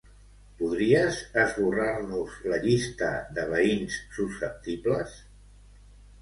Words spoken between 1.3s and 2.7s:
esborrar-nos la